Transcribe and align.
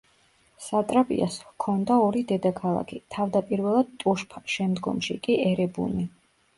სატრაპიას 0.67 1.37
ჰქონდა 1.49 1.99
ორი 2.07 2.25
დედაქალაქი, 2.33 3.03
თავდაპირველად 3.19 3.95
ტუშფა, 4.03 4.45
შემდგომში 4.59 5.23
კი 5.25 5.41
ერებუნი. 5.49 6.13